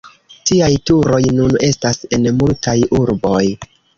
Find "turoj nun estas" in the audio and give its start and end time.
0.89-2.01